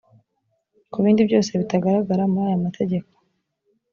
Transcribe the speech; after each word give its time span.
ku 0.91 0.97
bindi 1.03 1.21
byose 1.29 1.49
bitagaragara 1.61 2.23
muri 2.31 2.47
aya 2.49 2.63
mategeko 2.65 3.11